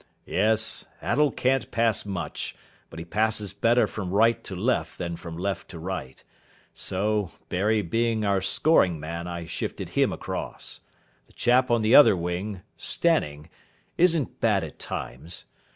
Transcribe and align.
"Yes. 0.25 0.83
Attell 0.99 1.29
can't 1.29 1.69
pass 1.69 2.07
much, 2.07 2.55
but 2.89 2.97
he 2.97 3.05
passes 3.05 3.53
better 3.53 3.85
from 3.85 4.09
right 4.09 4.43
to 4.45 4.55
left 4.55 4.97
than 4.97 5.15
from 5.15 5.37
left 5.37 5.69
to 5.69 5.77
right; 5.77 6.23
so, 6.73 7.31
Barry 7.49 7.83
being 7.83 8.25
our 8.25 8.41
scoring 8.41 8.99
man, 8.99 9.27
I 9.27 9.45
shifted 9.45 9.89
him 9.89 10.11
across. 10.11 10.79
The 11.27 11.33
chap 11.33 11.69
on 11.69 11.83
the 11.83 11.93
other 11.93 12.17
wing, 12.17 12.63
Stanning, 12.77 13.47
isn't 13.95 14.41
bad 14.41 14.63
at 14.63 14.79
times. 14.79 15.45